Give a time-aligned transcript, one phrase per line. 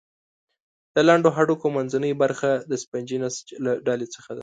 [0.95, 4.39] د لنډو هډوکو منځنۍ برخه د سفنجي نسج له ډلې څخه ده.